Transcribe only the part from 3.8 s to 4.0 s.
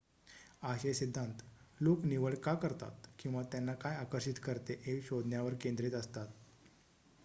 काय